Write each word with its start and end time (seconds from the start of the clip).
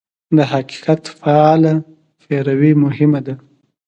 د 0.35 0.37
حقیقت 0.51 1.01
فعاله 1.19 1.73
پیروي 2.25 2.71
مهمه 2.83 3.19
ده. 3.25 3.35